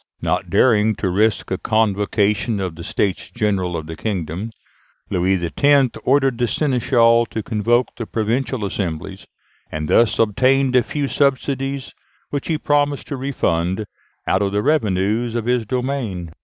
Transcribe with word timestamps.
Not 0.19 0.49
daring 0.49 0.95
to 0.95 1.11
risk 1.11 1.51
a 1.51 1.59
convocation 1.59 2.59
of 2.59 2.73
the 2.73 2.83
States 2.83 3.29
General 3.29 3.77
of 3.77 3.85
the 3.85 3.95
kingdom, 3.95 4.49
Louis 5.11 5.37
X. 5.55 5.89
ordered 6.05 6.39
the 6.39 6.47
seneschals 6.47 7.27
to 7.29 7.43
convoke 7.43 7.95
the 7.95 8.07
provincial 8.07 8.65
assemblies, 8.65 9.27
and 9.71 9.87
thus 9.87 10.17
obtained 10.17 10.75
a 10.75 10.81
few 10.81 11.07
subsidies, 11.07 11.93
which 12.31 12.47
he 12.47 12.57
promised 12.57 13.09
to 13.09 13.15
refund 13.15 13.85
out 14.25 14.41
of 14.41 14.53
the 14.53 14.63
revenues 14.63 15.35
of 15.35 15.45
his 15.45 15.67
domains. 15.67 16.31